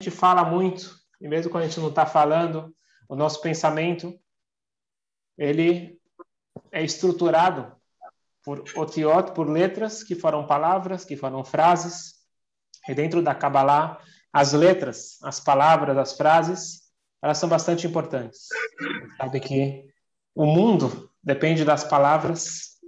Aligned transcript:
gente 0.00 0.14
fala 0.14 0.44
muito, 0.44 0.96
e 1.20 1.26
mesmo 1.26 1.50
quando 1.50 1.64
a 1.64 1.66
gente 1.66 1.80
não 1.80 1.88
está 1.88 2.06
falando, 2.06 2.72
o 3.08 3.16
nosso 3.16 3.40
pensamento, 3.40 4.16
ele 5.36 5.98
é 6.70 6.84
estruturado 6.84 7.76
por 8.44 8.62
otiot, 8.76 9.32
por 9.32 9.48
letras, 9.48 10.04
que 10.04 10.14
foram 10.14 10.46
palavras, 10.46 11.04
que 11.04 11.16
foram 11.16 11.44
frases. 11.44 12.14
E 12.88 12.94
dentro 12.94 13.20
da 13.20 13.34
Kabbalah, 13.34 14.00
as 14.32 14.52
letras, 14.52 15.18
as 15.22 15.40
palavras, 15.40 15.98
as 15.98 16.16
frases, 16.16 16.82
elas 17.20 17.38
são 17.38 17.48
bastante 17.48 17.86
importantes. 17.86 18.46
Sabe 19.16 19.40
que 19.40 19.84
o 20.32 20.46
mundo 20.46 21.10
depende 21.22 21.64
das 21.64 21.82
palavras 21.82 22.78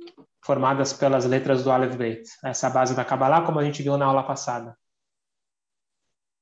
formadas 0.44 0.92
pelas 0.92 1.24
letras 1.24 1.64
do 1.64 1.72
Aleph 1.72 1.96
Beit. 1.96 2.30
Essa 2.44 2.68
é 2.68 2.70
a 2.70 2.72
base 2.72 2.94
da 2.94 3.04
Kabbalah, 3.04 3.42
como 3.42 3.58
a 3.58 3.64
gente 3.64 3.82
viu 3.82 3.96
na 3.96 4.06
aula 4.06 4.22
passada. 4.22 4.76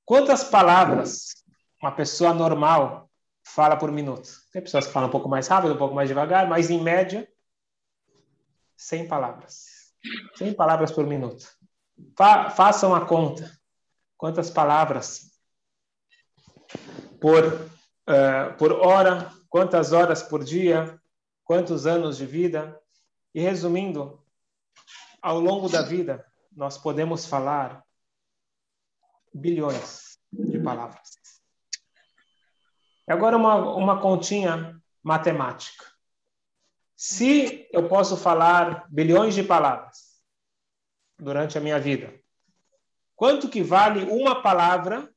Quantas 0.09 0.43
palavras 0.43 1.45
uma 1.83 1.93
pessoa 1.93 2.33
normal 2.33 3.11
fala 3.45 3.77
por 3.77 3.93
minuto? 3.93 4.31
Tem 4.51 4.63
pessoas 4.63 4.87
que 4.87 4.93
falam 4.95 5.11
um 5.11 5.13
pouco 5.13 5.29
mais 5.29 5.47
rápido, 5.49 5.75
um 5.75 5.77
pouco 5.77 5.95
mais 5.95 6.09
devagar, 6.09 6.49
mas 6.49 6.71
em 6.71 6.81
média, 6.83 7.29
100 8.75 9.07
palavras. 9.07 9.93
100 10.37 10.55
palavras 10.55 10.91
por 10.93 11.07
minuto. 11.07 11.47
Fa 12.17 12.49
façam 12.49 12.95
a 12.95 13.05
conta. 13.05 13.53
Quantas 14.17 14.49
palavras 14.49 15.31
por, 17.21 17.45
uh, 17.45 18.57
por 18.57 18.73
hora, 18.73 19.31
quantas 19.51 19.93
horas 19.93 20.23
por 20.23 20.43
dia, 20.43 20.99
quantos 21.45 21.87
anos 21.87 22.17
de 22.17 22.25
vida. 22.25 22.81
E 23.35 23.43
resumindo, 23.43 24.25
ao 25.21 25.39
longo 25.39 25.69
da 25.69 25.83
vida, 25.83 26.25
nós 26.51 26.79
podemos 26.79 27.27
falar 27.27 27.87
bilhões 29.39 30.19
de 30.33 30.59
palavras. 30.59 31.09
Agora, 33.07 33.37
uma, 33.37 33.55
uma 33.75 34.01
continha 34.01 34.81
matemática. 35.03 35.85
Se 36.95 37.67
eu 37.73 37.89
posso 37.89 38.17
falar 38.17 38.87
bilhões 38.91 39.35
de 39.35 39.43
palavras 39.43 40.23
durante 41.17 41.57
a 41.57 41.61
minha 41.61 41.79
vida, 41.79 42.13
quanto 43.17 43.49
que 43.49 43.63
vale 43.63 44.05
uma 44.05 44.43
palavra 44.43 45.09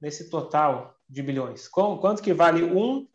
nesse 0.00 0.30
total 0.30 0.98
de 1.08 1.22
bilhões? 1.22 1.68
Quanto 1.68 2.22
que 2.22 2.32
vale 2.32 2.64
um 2.64 3.06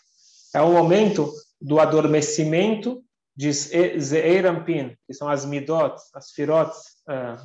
É 0.55 0.61
o 0.61 0.71
momento 0.71 1.31
do 1.59 1.79
adormecimento 1.79 3.03
de 3.35 3.51
Zeirampin, 3.51 4.95
que 5.07 5.13
são 5.13 5.27
as 5.27 5.45
midot, 5.45 5.95
as 6.13 6.31
firot 6.31 6.71
uh, 7.09 7.41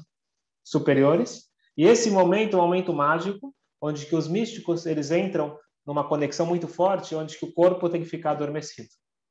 superiores. 0.62 1.44
E 1.76 1.84
esse 1.84 2.10
momento 2.10 2.56
é 2.56 2.60
um 2.60 2.62
momento 2.62 2.92
mágico, 2.92 3.54
onde 3.80 4.06
que 4.06 4.14
os 4.14 4.28
místicos 4.28 4.84
eles 4.84 5.10
entram 5.10 5.58
numa 5.86 6.06
conexão 6.06 6.44
muito 6.44 6.68
forte, 6.68 7.14
onde 7.14 7.38
que 7.38 7.44
o 7.44 7.52
corpo 7.52 7.88
tem 7.88 8.02
que 8.02 8.08
ficar 8.08 8.32
adormecido. 8.32 8.88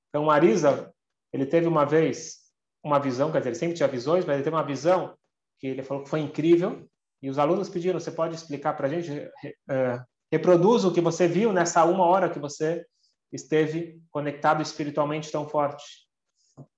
Então, 0.09 0.31
Arisa, 0.31 0.91
ele 1.31 1.45
teve 1.45 1.67
uma 1.67 1.85
vez 1.85 2.37
uma 2.83 2.99
visão, 2.99 3.31
quer 3.31 3.39
dizer, 3.39 3.49
ele 3.49 3.59
sempre 3.59 3.75
tinha 3.75 3.87
visões, 3.87 4.25
mas 4.25 4.35
ele 4.35 4.43
teve 4.43 4.55
uma 4.55 4.65
visão 4.65 5.15
que 5.59 5.67
ele 5.67 5.83
falou 5.83 6.03
que 6.03 6.09
foi 6.09 6.21
incrível, 6.21 6.87
e 7.21 7.29
os 7.29 7.37
alunos 7.37 7.69
pediram, 7.69 7.99
você 7.99 8.11
pode 8.11 8.35
explicar 8.35 8.73
para 8.73 8.87
a 8.87 8.89
gente, 8.89 9.11
uh, 9.11 10.03
reproduza 10.31 10.87
o 10.87 10.93
que 10.93 11.01
você 11.01 11.27
viu 11.27 11.51
nessa 11.51 11.83
uma 11.83 12.05
hora 12.05 12.29
que 12.29 12.39
você 12.39 12.85
esteve 13.31 14.01
conectado 14.09 14.61
espiritualmente 14.61 15.31
tão 15.31 15.47
forte. 15.49 16.06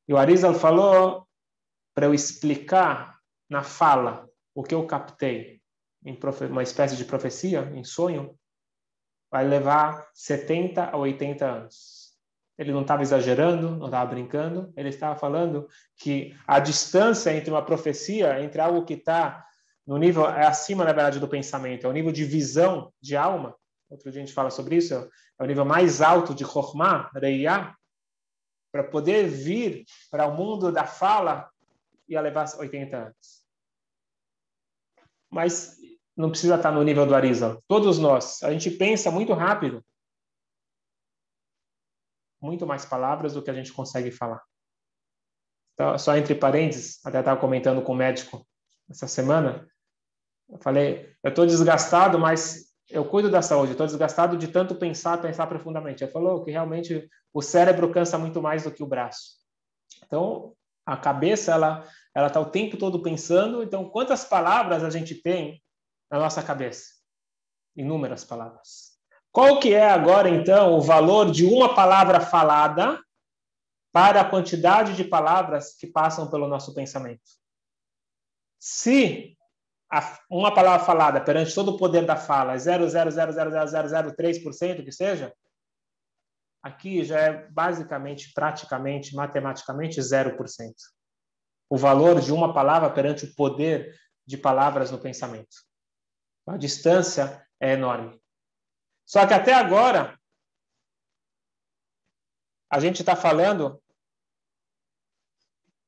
E 0.10 0.14
o 0.14 0.18
Arizal 0.18 0.56
falou 0.56 1.28
para 1.94 2.08
eu 2.08 2.16
explicar 2.16 3.20
na 3.48 3.62
fala 3.62 4.28
o 4.56 4.64
que 4.64 4.74
eu 4.74 4.84
captei 4.88 5.62
em 6.04 6.18
uma 6.50 6.64
espécie 6.64 6.96
de 6.96 7.06
profecia, 7.06 7.72
em 7.76 7.84
sonho, 7.84 8.36
vai 9.30 9.48
levar 9.48 10.10
70 10.16 10.86
a 10.86 10.98
80 10.98 11.46
anos. 11.46 12.18
Ele 12.58 12.72
não 12.72 12.82
estava 12.82 13.04
exagerando, 13.04 13.76
não 13.76 13.86
estava 13.86 14.10
brincando, 14.10 14.74
ele 14.76 14.90
estava 14.90 15.16
falando 15.16 15.68
que 15.96 16.36
a 16.48 16.60
distância 16.60 17.32
entre 17.32 17.52
uma 17.52 17.64
profecia, 17.64 18.42
entre 18.42 18.60
algo 18.60 18.86
que 18.86 18.96
está 18.96 19.46
no 19.86 19.98
nível, 19.98 20.28
é 20.28 20.48
acima, 20.48 20.84
na 20.84 20.92
verdade, 20.92 21.20
do 21.20 21.28
pensamento, 21.28 21.86
é 21.86 21.90
o 21.90 21.94
nível 21.94 22.12
de 22.12 22.26
visão 22.26 22.92
de 23.00 23.16
alma. 23.16 23.56
Outro 23.88 24.12
dia 24.12 24.24
a 24.24 24.26
gente 24.26 24.34
fala 24.34 24.50
sobre 24.50 24.76
isso, 24.78 24.96
é 24.96 25.44
o 25.44 25.46
nível 25.46 25.66
mais 25.66 26.02
alto 26.02 26.34
de 26.34 26.44
Chokhmah, 26.44 27.12
Reiyah, 27.14 27.76
para 28.72 28.84
poder 28.84 29.28
vir 29.28 29.86
para 30.10 30.28
o 30.28 30.36
mundo 30.36 30.72
da 30.72 30.86
fala, 30.86 31.50
ia 32.08 32.22
levar 32.22 32.48
80 32.58 32.98
anos. 32.98 33.46
Mas 35.30 35.78
não 36.16 36.30
precisa 36.30 36.56
estar 36.56 36.72
no 36.72 36.84
nível 36.84 37.06
do 37.06 37.16
Arizal. 37.16 37.64
Todos 37.68 37.98
nós, 37.98 38.44
a 38.44 38.52
gente 38.52 38.70
pensa 38.72 39.12
muito 39.12 39.34
rápido. 39.34 39.84
Muito 42.42 42.66
mais 42.66 42.86
palavras 42.86 43.34
do 43.34 43.44
que 43.44 43.50
a 43.50 43.54
gente 43.54 43.74
consegue 43.74 44.12
falar. 44.12 44.44
Então, 45.74 45.98
só 45.98 46.16
entre 46.18 46.36
parênteses, 46.36 47.00
até 47.06 47.20
estava 47.20 47.40
comentando 47.40 47.82
com 47.82 47.94
o 47.94 47.96
médico 47.96 48.46
essa 48.90 49.08
semana, 49.08 49.70
eu 50.50 50.58
falei, 50.58 51.16
eu 51.24 51.30
estou 51.30 51.46
desgastado, 51.46 52.18
mas 52.18 52.69
eu 52.90 53.06
cuido 53.06 53.30
da 53.30 53.42
saúde, 53.42 53.74
estou 53.74 53.86
desgastado 53.86 54.38
de 54.38 54.48
tanto 54.48 54.76
pensar, 54.76 55.22
pensar 55.22 55.48
profundamente. 55.48 56.04
Ele 56.04 56.12
falou 56.12 56.44
que 56.44 56.52
realmente 56.52 57.10
o 57.34 57.42
cérebro 57.42 57.92
cansa 57.92 58.18
muito 58.18 58.42
mais 58.42 58.64
do 58.64 58.72
que 58.72 58.84
o 58.84 58.88
braço. 58.88 59.38
Então, 60.04 60.54
a 60.86 60.98
cabeça, 60.98 61.52
ela 61.52 61.88
ela 62.14 62.28
está 62.28 62.40
o 62.40 62.50
tempo 62.50 62.78
todo 62.78 63.02
pensando. 63.02 63.64
Então, 63.64 63.90
quantas 63.90 64.26
palavras 64.26 64.84
a 64.84 64.90
gente 64.90 65.16
tem 65.16 65.62
na 66.12 66.20
nossa 66.20 66.42
cabeça? 66.44 66.96
Inúmeras 67.76 68.24
palavras. 68.24 68.98
Qual 69.32 69.60
que 69.60 69.74
é 69.74 69.90
agora, 69.90 70.30
então, 70.30 70.76
o 70.76 70.82
valor 70.82 71.32
de 71.32 71.46
uma 71.46 71.76
palavra 71.76 72.20
falada 72.20 73.00
para 73.92 74.22
a 74.22 74.30
quantidade 74.30 74.96
de 74.96 75.04
palavras 75.04 75.76
que 75.76 75.88
passam 75.88 76.30
pelo 76.30 76.48
nosso 76.48 76.74
pensamento? 76.74 77.22
Se 78.60 79.38
uma 80.30 80.54
palavra 80.54 80.86
falada 80.86 81.20
perante 81.20 81.56
todo 81.56 81.72
o 81.72 81.78
poder 81.78 82.06
da 82.06 82.16
fala 82.16 82.54
é 82.54 82.58
0,0000003% 82.58 84.84
que 84.84 84.92
seja, 84.92 85.34
aqui 86.62 87.04
já 87.04 87.20
é 87.20 87.48
basicamente, 87.50 88.32
praticamente, 88.34 89.16
matematicamente 89.16 90.00
0%. 90.00 90.74
O 91.70 91.78
valor 91.78 92.22
de 92.22 92.32
uma 92.32 92.54
palavra 92.54 92.92
perante 92.92 93.26
o 93.26 93.36
poder 93.36 93.96
de 94.26 94.38
palavras 94.38 94.92
no 94.92 95.00
pensamento. 95.00 95.58
A 96.48 96.58
distância 96.58 97.46
é 97.60 97.74
enorme. 97.74 98.20
Só 99.06 99.26
que 99.26 99.34
até 99.34 99.54
agora, 99.54 100.20
a 102.72 102.80
gente 102.80 103.02
está 103.02 103.16
falando 103.16 103.82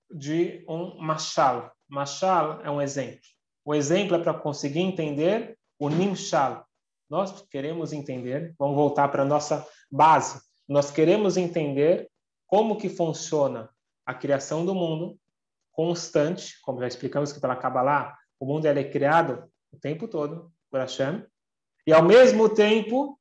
de 0.10 0.66
um 0.68 1.00
machal. 1.00 1.72
Machal 1.88 2.62
é 2.62 2.72
um 2.72 2.82
exemplo. 2.82 3.22
O 3.64 3.76
exemplo 3.76 4.16
é 4.16 4.20
para 4.20 4.34
conseguir 4.34 4.82
entender 4.82 5.58
o 5.80 5.90
nimshal. 5.90 6.66
Nós 7.10 7.42
queremos 7.50 7.92
entender, 7.92 8.56
vamos 8.58 8.76
voltar 8.76 9.10
para 9.10 9.24
a 9.24 9.26
nossa 9.26 9.68
base. 9.92 10.42
Nós 10.68 10.90
queremos 10.90 11.38
entender 11.38 12.10
como 12.48 12.78
que 12.78 12.90
funciona 12.90 13.70
a 14.06 14.14
criação 14.14 14.66
do 14.66 14.74
mundo 14.74 15.18
constante, 15.72 16.60
como 16.62 16.80
já 16.80 16.88
explicamos 16.88 17.32
que 17.32 17.40
pela 17.40 17.56
Kabbalah, 17.56 18.18
o 18.40 18.46
mundo 18.46 18.66
é 18.66 18.84
criado 18.84 19.44
o 19.72 19.80
tempo 19.80 20.08
todo 20.08 20.52
por 20.70 20.80
Hashem, 20.80 21.26
e 21.86 21.94
ao 21.94 22.04
mesmo 22.04 22.50
tempo 22.50 23.20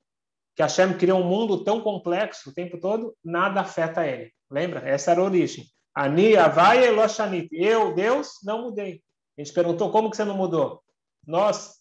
que 0.55 0.63
Hashem 0.63 0.97
criou 0.97 1.21
um 1.21 1.29
mundo 1.29 1.65
tão 1.65 1.81
complexo 1.81 2.51
o 2.51 2.55
tempo 2.55 2.79
todo, 2.79 3.17
nada 3.25 3.61
afeta 3.61 4.07
ele. 4.07 4.33
Lembra? 4.51 4.87
Essa 4.89 5.13
era 5.13 5.21
a 5.21 5.25
origem. 5.25 5.65
Ani, 5.95 6.37
Avai, 6.37 6.87
Eloshanit. 6.87 7.49
Eu, 7.53 7.95
Deus, 7.95 8.35
não 8.45 8.63
mudei. 8.63 9.03
A 9.41 9.45
gente 9.45 9.55
perguntou 9.55 9.91
como 9.91 10.11
que 10.11 10.17
você 10.17 10.25
não 10.25 10.37
mudou. 10.37 10.83
Nós 11.27 11.77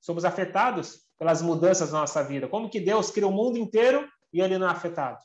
somos 0.00 0.24
afetados 0.24 1.06
pelas 1.16 1.40
mudanças 1.40 1.92
na 1.92 2.00
nossa 2.00 2.22
vida. 2.24 2.48
Como 2.48 2.68
que 2.68 2.80
Deus 2.80 3.12
cria 3.12 3.28
o 3.28 3.32
mundo 3.32 3.56
inteiro 3.56 4.08
e 4.32 4.40
ele 4.40 4.58
não 4.58 4.66
é 4.66 4.70
afetado? 4.70 5.22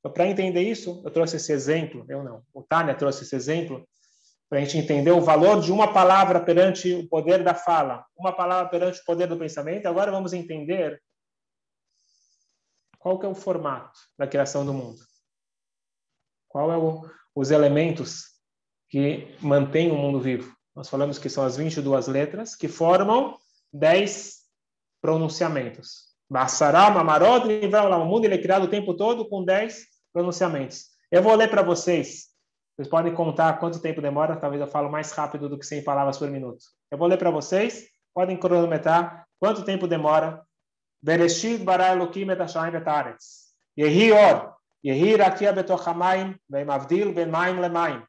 Então, 0.00 0.10
para 0.10 0.26
entender 0.26 0.62
isso, 0.62 1.02
eu 1.04 1.10
trouxe 1.10 1.36
esse 1.36 1.52
exemplo, 1.52 2.04
eu 2.08 2.24
não, 2.24 2.42
o 2.52 2.62
Tânia 2.62 2.94
trouxe 2.94 3.24
esse 3.24 3.36
exemplo, 3.36 3.86
para 4.48 4.58
a 4.58 4.64
gente 4.64 4.78
entender 4.78 5.12
o 5.12 5.20
valor 5.20 5.60
de 5.60 5.70
uma 5.70 5.92
palavra 5.92 6.40
perante 6.40 6.94
o 6.94 7.06
poder 7.08 7.44
da 7.44 7.54
fala, 7.54 8.04
uma 8.16 8.34
palavra 8.34 8.70
perante 8.70 9.00
o 9.00 9.04
poder 9.04 9.26
do 9.26 9.38
pensamento. 9.38 9.86
Agora 9.86 10.10
vamos 10.10 10.32
entender 10.32 11.00
qual 12.98 13.18
que 13.18 13.26
é 13.26 13.28
o 13.28 13.34
formato 13.34 13.98
da 14.18 14.26
criação 14.26 14.64
do 14.64 14.72
mundo. 14.72 14.98
Qual 16.48 16.72
é 16.72 16.76
o, 16.76 17.02
os 17.34 17.50
elementos 17.50 18.24
que 18.88 19.36
mantêm 19.40 19.90
o 19.90 19.96
mundo 19.96 20.18
vivo? 20.18 20.54
Nós 20.74 20.88
falamos 20.88 21.18
que 21.18 21.28
são 21.28 21.44
as 21.44 21.56
22 21.56 22.06
letras 22.06 22.54
que 22.56 22.68
formam 22.68 23.36
10 23.72 24.40
pronunciamentos. 25.00 26.12
Bassaram, 26.30 26.98
Amarod, 26.98 27.46
o 27.46 28.04
mundo 28.04 28.24
ele 28.24 28.36
é 28.36 28.38
criado 28.38 28.64
o 28.64 28.68
tempo 28.68 28.94
todo 28.94 29.28
com 29.28 29.44
10 29.44 29.84
pronunciamentos. 30.12 30.86
Eu 31.10 31.22
vou 31.22 31.34
ler 31.34 31.48
para 31.48 31.62
vocês. 31.62 32.28
Vocês 32.74 32.88
podem 32.88 33.14
contar 33.14 33.58
quanto 33.58 33.80
tempo 33.80 34.00
demora, 34.00 34.36
talvez 34.36 34.60
eu 34.60 34.66
falo 34.66 34.90
mais 34.90 35.12
rápido 35.12 35.48
do 35.48 35.58
que 35.58 35.66
100 35.66 35.84
palavras 35.84 36.16
por 36.16 36.30
minuto. 36.30 36.64
Eu 36.90 36.96
vou 36.96 37.06
ler 37.06 37.18
para 37.18 37.30
vocês, 37.30 37.86
podem 38.14 38.36
cronometrar 38.36 39.26
quanto 39.38 39.62
tempo 39.62 39.86
demora 39.86 40.42
Bereshit 41.02 41.64
bara 41.64 41.92
Elokim 41.92 42.30
et 42.30 42.38
Hashamayim 42.38 42.76
et. 42.76 43.18
Yehi 43.76 44.12
or, 44.12 44.54
yehi 44.84 45.16
rakia 45.16 45.52
betoch 45.52 45.84
hamayim, 45.84 46.36
ve'mavdil 46.48 47.12
ben 47.12 47.28
mayim 47.28 47.60
lemayim. 47.60 48.02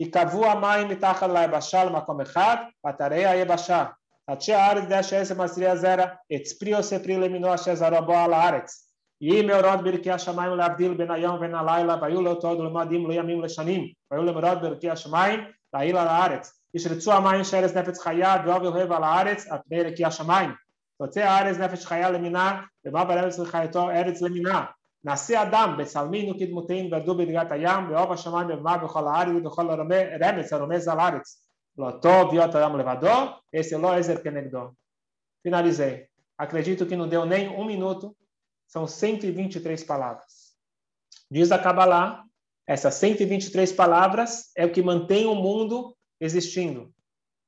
יקבעו 0.00 0.46
המים 0.46 0.88
מתחת 0.88 1.30
ליבשה 1.30 1.84
למקום 1.84 2.20
אחד, 2.20 2.56
ואתרי 2.84 3.26
היבשה. 3.26 3.84
עד 4.26 4.40
שהארץ 4.40 5.06
שעשר 5.06 5.34
מסריע 5.42 5.76
זרע, 5.76 6.06
הצפריו 6.30 6.82
ספרי 6.82 7.16
למינו 7.16 7.54
אשר 7.54 7.74
זרע 7.74 8.00
בו 8.00 8.16
על 8.16 8.32
הארץ. 8.32 8.92
יהי 9.20 9.46
מאורות 9.46 9.84
ברכי 9.84 10.10
השמיים 10.10 10.56
להבדיל 10.56 10.94
בין 10.94 11.10
היום 11.10 11.36
ובין 11.36 11.54
הלילה, 11.54 11.96
והיו 12.00 12.22
לאותו 12.22 12.48
ולמועדים 12.48 13.08
לא 13.08 13.14
ימים 13.14 13.42
לשנים, 13.42 13.86
והיו 14.10 14.22
למאורות 14.22 14.60
ברכי 14.60 14.90
השמיים 14.90 15.40
להעיל 15.74 15.96
על 15.96 16.08
הארץ. 16.08 16.60
ישרצו 16.74 17.12
המים 17.12 17.44
שארץ 17.44 17.76
נפץ 17.76 17.98
חיה, 18.00 18.36
ואוהב 18.44 18.64
אוהב 18.64 18.92
על 18.92 19.04
הארץ, 19.04 19.46
על 19.50 19.58
פני 19.68 19.82
רכי 19.82 20.04
השמיים. 20.04 20.50
תוצא 20.98 21.20
הארץ 21.20 21.58
נפש 21.58 21.86
חיה 21.86 22.10
למינה, 22.10 22.62
ומה 22.84 23.04
בארץ 23.04 23.38
לחייתו 23.38 23.90
ארץ 23.90 24.22
למינה. 24.22 24.64
Nasce 25.02 25.36
Adam, 25.36 25.76
Betsalmino, 25.76 26.34
Kidmutein, 26.34 26.88
Gadub, 26.90 27.24
Gatayam, 27.24 27.88
Beova, 27.88 28.16
Shaman, 28.16 28.46
Bevma, 28.46 28.78
Becholari, 28.78 29.40
Bechol, 29.40 29.68
Remes, 30.20 30.52
Aromes, 30.52 30.88
Alaretz. 30.88 31.48
Lotó, 31.76 32.28
Biotayam, 32.28 32.74
Levador, 32.74 33.40
esse 33.52 33.76
Ló, 33.76 33.96
Ezer, 33.96 34.20
Finalizei. 35.44 36.08
Acredito 36.36 36.84
que 36.84 36.96
não 36.96 37.08
deu 37.08 37.24
nem 37.24 37.48
um 37.48 37.64
minuto. 37.64 38.16
São 38.66 38.86
123 38.86 39.84
palavras. 39.84 40.54
Diz 41.30 41.52
a 41.52 41.58
Kabbalah, 41.58 42.24
essas 42.66 42.94
123 42.94 43.72
palavras 43.72 44.50
é 44.56 44.66
o 44.66 44.72
que 44.72 44.82
mantém 44.82 45.26
o 45.26 45.34
mundo 45.34 45.96
existindo. 46.20 46.92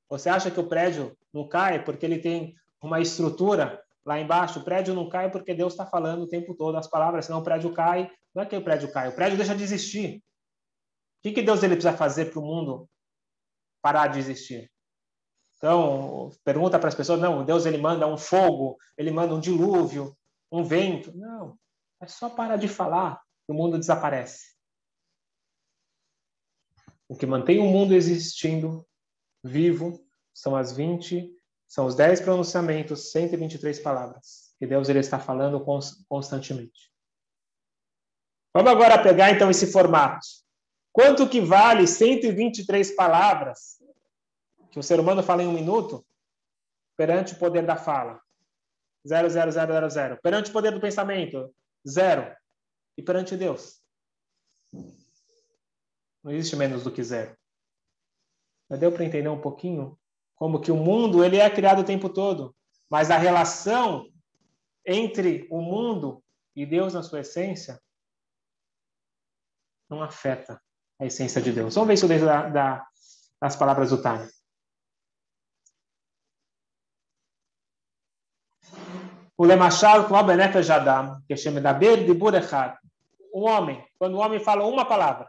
Você 0.08 0.29
acha 0.29 0.50
que 0.50 0.61
o 0.61 0.67
prédio 0.67 1.17
não 1.32 1.47
cai 1.49 1.85
porque 1.85 2.06
ele 2.06 2.19
tem 2.19 2.55
uma 2.81 3.00
estrutura 3.00 3.82
lá 4.05 4.19
embaixo, 4.19 4.61
o 4.61 4.64
prédio 4.64 4.94
não 4.94 5.08
cai 5.08 5.31
porque 5.31 5.55
Deus 5.55 5.73
está 5.73 5.87
falando 5.87 6.23
o 6.23 6.29
tempo 6.29 6.55
todo 6.55 6.76
as 6.76 6.88
palavras, 6.88 7.26
senão 7.26 7.41
o 7.41 7.44
prédio 7.44 7.73
cai. 7.73 8.11
Não 8.35 8.43
é 8.43 8.47
que 8.47 8.56
o 8.56 8.64
prédio 8.64 8.93
cai, 8.93 9.08
o 9.08 9.14
prédio 9.14 9.37
deixa 9.37 9.55
de 9.55 9.62
existir. 9.62 10.17
O 10.17 11.23
que, 11.23 11.32
que 11.32 11.43
Deus 11.43 11.62
ele 11.62 11.75
precisa 11.75 11.97
fazer 11.97 12.31
para 12.31 12.41
o 12.41 12.44
mundo 12.44 12.88
parar 13.82 14.06
de 14.06 14.19
existir? 14.19 14.70
Então, 15.56 16.31
pergunta 16.43 16.79
para 16.79 16.88
as 16.88 16.94
pessoas, 16.94 17.20
não, 17.20 17.44
Deus 17.44 17.67
ele 17.67 17.76
manda 17.76 18.06
um 18.06 18.17
fogo, 18.17 18.79
ele 18.97 19.11
manda 19.11 19.35
um 19.35 19.41
dilúvio, 19.41 20.17
um 20.50 20.64
vento. 20.64 21.14
Não, 21.14 21.58
é 22.00 22.06
só 22.06 22.31
parar 22.31 22.56
de 22.56 22.67
falar 22.67 23.20
que 23.44 23.52
o 23.52 23.55
mundo 23.55 23.79
desaparece. 23.79 24.55
O 27.06 27.17
que 27.17 27.26
mantém 27.26 27.58
o 27.58 27.67
mundo 27.67 27.93
existindo, 27.93 28.87
vivo, 29.44 30.02
são 30.32 30.56
as 30.56 30.75
20 30.75 31.37
são 31.70 31.87
os 31.87 31.94
dez 31.94 32.20
pronunciamentos, 32.20 33.12
123 33.12 33.78
palavras, 33.78 34.52
que 34.58 34.67
Deus 34.67 34.88
ele 34.88 34.99
está 34.99 35.20
falando 35.20 35.64
constantemente. 36.08 36.90
Vamos 38.52 38.72
agora 38.72 39.00
pegar 39.00 39.31
então 39.31 39.49
esse 39.49 39.70
formato. 39.70 40.26
Quanto 40.93 41.28
que 41.28 41.40
vale 41.40 41.87
123 41.87 42.96
palavras 42.96 43.81
que 44.72 44.81
o 44.81 44.82
ser 44.82 44.99
humano 44.99 45.22
fala 45.22 45.44
em 45.44 45.46
um 45.46 45.52
minuto 45.52 46.05
perante 46.96 47.34
o 47.34 47.38
poder 47.38 47.64
da 47.64 47.76
fala? 47.76 48.20
Zero, 49.06 49.31
zero, 49.31 49.52
zero, 49.52 49.73
zero, 49.73 49.90
zero. 49.90 50.20
Perante 50.20 50.50
o 50.50 50.52
poder 50.52 50.73
do 50.73 50.81
pensamento? 50.81 51.55
Zero. 51.88 52.34
E 52.99 53.02
perante 53.02 53.37
Deus? 53.37 53.81
Não 56.25 56.32
existe 56.32 56.56
menos 56.56 56.82
do 56.82 56.90
que 56.90 57.05
zero. 57.05 57.38
Mas 58.69 58.81
deu 58.81 58.90
para 58.90 59.05
entender 59.05 59.28
um 59.28 59.40
pouquinho 59.40 59.96
como 60.40 60.58
que 60.58 60.72
o 60.72 60.76
mundo 60.76 61.22
ele 61.22 61.37
é 61.37 61.50
criado 61.50 61.81
o 61.81 61.84
tempo 61.84 62.08
todo, 62.08 62.56
mas 62.90 63.10
a 63.10 63.19
relação 63.19 64.10
entre 64.87 65.46
o 65.50 65.60
mundo 65.60 66.25
e 66.56 66.64
Deus 66.64 66.94
na 66.94 67.02
sua 67.02 67.20
essência 67.20 67.78
não 69.87 70.02
afeta 70.02 70.59
a 70.99 71.04
essência 71.04 71.42
de 71.42 71.52
Deus. 71.52 71.75
Vamos 71.75 71.88
ver 71.88 71.94
isso 71.94 72.09
dentro 72.09 72.25
da, 72.25 72.49
da, 72.49 72.87
das 73.38 73.54
palavras 73.54 73.90
do 73.90 74.00
Tânia. 74.00 74.30
O 79.37 79.44
Lemachal 79.44 80.09
com 80.09 80.16
a 80.16 80.62
Jadam, 80.62 81.23
que 81.28 81.37
chama 81.37 81.61
da 81.61 81.75
de 81.75 82.14
Burechat. 82.14 82.78
O 83.30 83.42
homem, 83.42 83.87
quando 83.99 84.14
o 84.14 84.20
homem 84.20 84.40
fala 84.40 84.66
uma 84.66 84.87
palavra, 84.87 85.28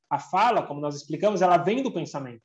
a 0.11 0.19
fala, 0.19 0.67
como 0.67 0.81
nós 0.81 0.93
explicamos, 0.93 1.41
ela 1.41 1.55
vem 1.55 1.81
do 1.81 1.89
pensamento. 1.89 2.43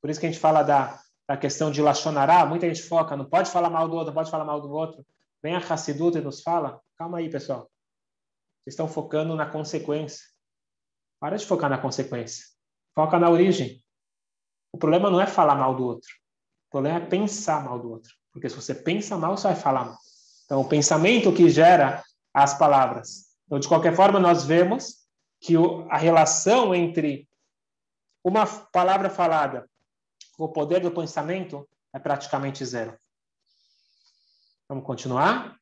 Por 0.00 0.08
isso 0.08 0.20
que 0.20 0.26
a 0.26 0.30
gente 0.30 0.40
fala 0.40 0.62
da, 0.62 0.96
da 1.28 1.36
questão 1.36 1.72
de 1.72 1.82
Lachonará, 1.82 2.46
muita 2.46 2.68
gente 2.68 2.84
foca, 2.84 3.16
não 3.16 3.24
pode 3.24 3.50
falar 3.50 3.68
mal 3.68 3.88
do 3.88 3.96
outro, 3.96 4.14
pode 4.14 4.30
falar 4.30 4.44
mal 4.44 4.60
do 4.60 4.70
outro. 4.70 5.04
Vem 5.42 5.56
a 5.56 5.58
Hassiduta 5.58 6.18
e 6.18 6.22
nos 6.22 6.40
fala, 6.40 6.80
calma 6.96 7.18
aí, 7.18 7.28
pessoal. 7.28 7.68
Vocês 8.62 8.74
estão 8.74 8.86
focando 8.86 9.34
na 9.34 9.44
consequência. 9.44 10.24
Para 11.18 11.36
de 11.36 11.44
focar 11.44 11.68
na 11.68 11.78
consequência. 11.78 12.44
Foca 12.94 13.18
na 13.18 13.28
origem. 13.28 13.84
O 14.72 14.78
problema 14.78 15.10
não 15.10 15.20
é 15.20 15.26
falar 15.26 15.56
mal 15.56 15.74
do 15.74 15.84
outro. 15.84 16.08
O 16.68 16.70
problema 16.70 16.98
é 16.98 17.06
pensar 17.06 17.64
mal 17.64 17.76
do 17.80 17.90
outro. 17.90 18.12
Porque 18.32 18.48
se 18.48 18.54
você 18.54 18.72
pensa 18.72 19.18
mal, 19.18 19.36
você 19.36 19.48
vai 19.48 19.56
falar 19.56 19.86
mal. 19.86 19.98
Então, 20.44 20.60
o 20.60 20.68
pensamento 20.68 21.34
que 21.34 21.50
gera 21.50 22.04
as 22.32 22.56
palavras. 22.56 23.32
Então, 23.46 23.58
de 23.58 23.66
qualquer 23.66 23.96
forma, 23.96 24.20
nós 24.20 24.44
vemos 24.44 25.01
que 25.42 25.54
a 25.90 25.98
relação 25.98 26.72
entre 26.72 27.28
uma 28.24 28.46
palavra 28.70 29.10
falada 29.10 29.68
com 30.36 30.44
o 30.44 30.52
poder 30.52 30.80
do 30.80 30.94
pensamento 30.94 31.68
é 31.92 31.98
praticamente 31.98 32.64
zero. 32.64 32.96
Vamos 34.68 34.86
continuar? 34.86 35.60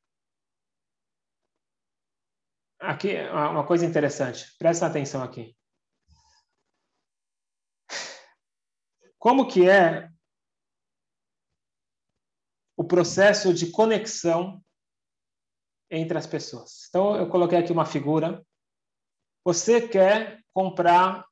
Aqui, 2.78 3.16
uma 3.30 3.66
coisa 3.66 3.86
interessante. 3.86 4.54
Presta 4.58 4.86
atenção 4.86 5.22
aqui. 5.22 5.56
Como 9.18 9.48
que 9.48 9.68
é 9.68 10.10
o 12.76 12.84
processo 12.84 13.52
de 13.52 13.70
conexão 13.70 14.62
entre 15.90 16.16
as 16.16 16.26
pessoas? 16.26 16.86
Então, 16.88 17.16
eu 17.16 17.28
coloquei 17.28 17.58
aqui 17.58 17.72
uma 17.72 17.86
figura. 17.86 18.46
Você 19.44 19.86
quer 19.86 20.42
comprar 20.52 21.24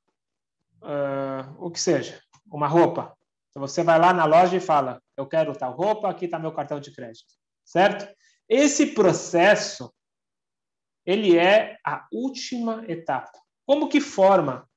uh, 0.83 1.65
o 1.65 1.71
que 1.71 1.81
seja, 1.81 2.23
uma 2.47 2.67
roupa. 2.67 3.17
Então, 3.51 3.67
você 3.67 3.83
vai 3.83 3.99
lá 3.99 4.13
na 4.13 4.25
loja 4.25 4.57
e 4.57 4.61
fala: 4.61 5.03
Eu 5.17 5.27
quero 5.27 5.57
tal 5.57 5.73
roupa, 5.73 6.09
aqui 6.09 6.25
está 6.25 6.39
meu 6.39 6.53
cartão 6.53 6.81
de 6.81 6.93
crédito. 6.93 7.35
Certo? 7.65 8.09
Esse 8.49 8.95
processo 8.95 9.93
ele 11.05 11.39
é 11.39 11.79
a 11.85 12.07
última 12.13 12.85
etapa. 12.87 13.33
Como 13.67 13.89
que 13.89 14.01
forma 14.01 14.69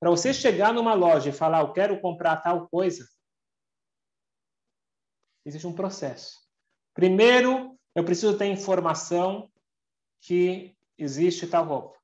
para 0.00 0.10
você 0.10 0.32
chegar 0.32 0.72
numa 0.72 0.94
loja 0.94 1.30
e 1.30 1.32
falar, 1.32 1.60
eu 1.60 1.72
quero 1.72 2.00
comprar 2.00 2.36
tal 2.36 2.68
coisa? 2.68 3.04
Existe 5.44 5.66
um 5.66 5.74
processo. 5.74 6.38
Primeiro, 6.94 7.76
eu 7.94 8.04
preciso 8.04 8.38
ter 8.38 8.46
informação 8.46 9.50
que 10.20 10.76
existe 10.96 11.46
tal 11.46 11.64
roupa. 11.64 11.98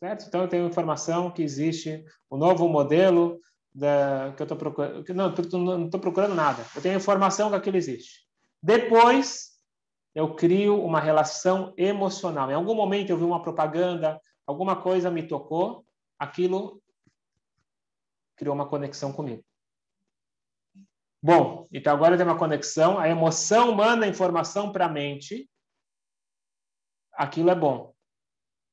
Certo? 0.00 0.26
Então, 0.26 0.42
eu 0.42 0.48
tenho 0.48 0.66
informação 0.66 1.30
que 1.30 1.42
existe 1.42 2.04
o 2.30 2.36
um 2.36 2.38
novo 2.38 2.66
modelo 2.68 3.38
da, 3.72 4.32
que 4.34 4.42
eu 4.42 4.44
estou 4.44 4.56
procurando. 4.56 5.04
Não, 5.14 5.30
não 5.76 5.84
estou 5.84 6.00
procurando 6.00 6.34
nada. 6.34 6.64
Eu 6.74 6.80
tenho 6.80 6.96
informação 6.96 7.50
que 7.50 7.56
aquilo 7.56 7.76
existe. 7.76 8.26
Depois, 8.62 9.50
eu 10.14 10.34
crio 10.34 10.82
uma 10.82 11.00
relação 11.00 11.74
emocional. 11.76 12.50
Em 12.50 12.54
algum 12.54 12.74
momento 12.74 13.10
eu 13.10 13.18
vi 13.18 13.24
uma 13.24 13.42
propaganda, 13.42 14.20
alguma 14.46 14.80
coisa 14.80 15.10
me 15.10 15.22
tocou, 15.22 15.84
aquilo 16.18 16.82
criou 18.36 18.54
uma 18.54 18.68
conexão 18.68 19.12
comigo. 19.12 19.44
Bom, 21.22 21.68
então 21.70 21.92
agora 21.92 22.16
tem 22.16 22.24
uma 22.24 22.38
conexão, 22.38 22.98
a 22.98 23.06
emoção 23.06 23.74
manda 23.74 24.06
informação 24.06 24.72
para 24.72 24.86
a 24.86 24.88
mente, 24.88 25.48
aquilo 27.12 27.50
é 27.50 27.54
bom. 27.54 27.94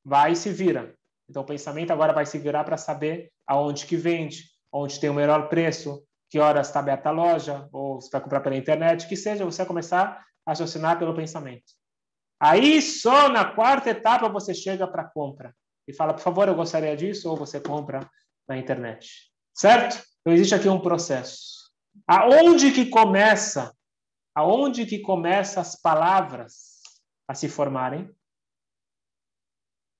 Vai 0.03 0.31
e 0.31 0.35
se 0.35 0.49
vira. 0.51 0.97
Então 1.29 1.43
o 1.43 1.45
pensamento 1.45 1.91
agora 1.91 2.13
vai 2.13 2.25
se 2.25 2.37
virar 2.37 2.63
para 2.63 2.77
saber 2.77 3.31
aonde 3.45 3.85
que 3.85 3.95
vende, 3.95 4.45
onde 4.71 4.99
tem 4.99 5.09
o 5.09 5.13
melhor 5.13 5.49
preço, 5.49 6.03
que 6.29 6.39
horas 6.39 6.67
está 6.67 6.79
aberta 6.79 7.09
a 7.09 7.11
loja, 7.11 7.67
ou 7.71 8.01
se 8.01 8.09
vai 8.11 8.21
comprar 8.21 8.41
pela 8.41 8.55
internet, 8.55 9.07
que 9.07 9.15
seja, 9.15 9.45
você 9.45 9.59
vai 9.59 9.67
começar 9.67 10.25
raciocinar 10.47 10.97
pelo 10.97 11.13
pensamento. 11.13 11.65
Aí 12.39 12.81
só 12.81 13.27
na 13.29 13.43
quarta 13.43 13.89
etapa 13.89 14.29
você 14.29 14.53
chega 14.53 14.87
para 14.87 15.01
a 15.01 15.09
compra 15.09 15.53
e 15.87 15.93
fala, 15.93 16.13
por 16.13 16.21
favor, 16.21 16.47
eu 16.47 16.55
gostaria 16.55 16.95
disso, 16.95 17.29
ou 17.29 17.35
você 17.35 17.59
compra 17.59 18.09
na 18.47 18.57
internet. 18.57 19.31
Certo? 19.53 20.01
Então 20.21 20.33
existe 20.33 20.55
aqui 20.55 20.69
um 20.69 20.79
processo. 20.79 21.71
Aonde 22.07 22.71
que 22.71 22.85
começa? 22.85 23.73
Aonde 24.35 24.85
que 24.85 24.99
começa 24.99 25.59
as 25.59 25.75
palavras 25.75 26.81
a 27.27 27.33
se 27.33 27.49
formarem? 27.49 28.09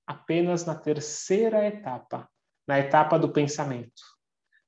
Apenas 0.07 0.65
na 0.65 0.73
terceira 0.73 1.67
etapa, 1.67 2.29
na 2.65 2.79
etapa 2.79 3.19
do 3.19 3.29
pensamento. 3.29 4.01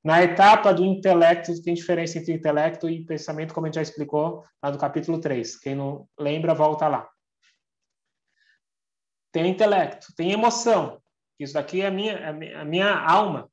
Na 0.03 0.21
etapa 0.21 0.73
do 0.73 0.83
intelecto, 0.85 1.61
tem 1.61 1.73
diferença 1.73 2.17
entre 2.17 2.33
intelecto 2.33 2.89
e 2.89 3.05
pensamento, 3.05 3.53
como 3.53 3.65
a 3.65 3.69
gente 3.69 3.75
já 3.75 3.81
explicou 3.81 4.45
lá 4.61 4.71
no 4.71 4.77
capítulo 4.77 5.19
3. 5.19 5.57
Quem 5.59 5.75
não 5.75 6.07
lembra, 6.17 6.53
volta 6.53 6.87
lá. 6.87 7.09
Tem 9.31 9.47
intelecto, 9.47 10.13
tem 10.15 10.31
emoção. 10.31 11.01
Isso 11.39 11.53
daqui 11.53 11.81
é 11.81 11.87
a 11.87 11.91
minha, 11.91 12.13
é 12.13 12.55
a 12.55 12.65
minha 12.65 12.97
alma. 12.97 13.49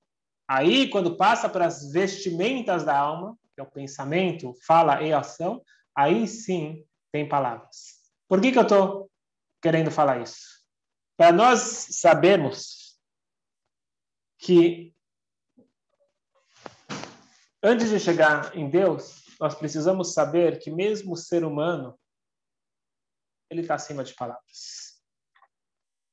Aí, 0.48 0.88
quando 0.88 1.16
passa 1.16 1.48
para 1.48 1.66
as 1.66 1.92
vestimentas 1.92 2.84
da 2.84 2.96
alma, 2.96 3.36
que 3.54 3.60
é 3.60 3.64
o 3.64 3.70
pensamento, 3.70 4.54
fala 4.66 5.02
e 5.02 5.12
ação, 5.12 5.62
aí 5.94 6.26
sim 6.28 6.84
tem 7.12 7.28
palavras. 7.28 7.96
Por 8.28 8.40
que, 8.40 8.52
que 8.52 8.58
eu 8.58 8.62
estou 8.62 9.10
querendo 9.60 9.90
falar 9.90 10.20
isso? 10.20 10.55
Para 11.16 11.32
nós 11.32 11.60
sabermos 11.60 12.98
que 14.38 14.96
Antes 17.68 17.90
de 17.90 17.98
chegar 17.98 18.56
em 18.56 18.70
Deus, 18.70 19.24
nós 19.40 19.52
precisamos 19.52 20.14
saber 20.14 20.60
que 20.60 20.70
mesmo 20.70 21.14
o 21.14 21.16
ser 21.16 21.42
humano, 21.42 21.98
ele 23.50 23.62
está 23.62 23.74
acima 23.74 24.04
de 24.04 24.14
palavras. 24.14 25.02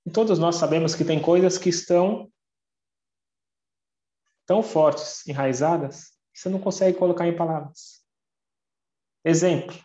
E 0.04 0.10
todos 0.10 0.40
nós 0.40 0.56
sabemos 0.56 0.96
que 0.96 1.06
tem 1.06 1.22
coisas 1.22 1.60
que 1.60 1.70
estão 1.70 2.28
tão 4.48 4.64
fortes, 4.64 5.28
enraizadas, 5.28 6.18
que 6.34 6.40
você 6.40 6.50
não 6.50 6.60
consegue 6.60 6.98
colocar 6.98 7.28
em 7.28 7.38
palavras. 7.38 8.04
Exemplo. 9.24 9.80